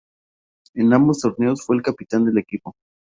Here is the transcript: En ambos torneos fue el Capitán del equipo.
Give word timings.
En 0.73 0.91
ambos 0.95 1.19
torneos 1.21 1.63
fue 1.63 1.75
el 1.75 1.83
Capitán 1.83 2.25
del 2.25 2.39
equipo. 2.39 2.73